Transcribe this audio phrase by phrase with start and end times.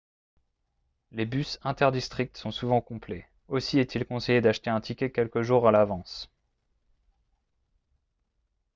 [1.11, 5.71] les bus inter-districts sont souvent complets aussi est-il conseillé d'acheter un ticket quelques jours à
[5.71, 6.27] l'avance